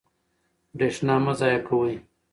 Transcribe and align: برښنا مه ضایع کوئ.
برښنا 0.77 1.15
مه 1.23 1.33
ضایع 1.39 1.59
کوئ. 1.67 1.93